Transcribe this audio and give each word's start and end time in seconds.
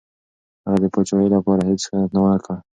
هغه 0.65 0.77
د 0.83 0.85
پاچاهۍ 0.93 1.27
لپاره 1.35 1.61
هېڅ 1.69 1.81
خیانت 1.89 2.11
ونه 2.13 2.39
کړ. 2.45 2.55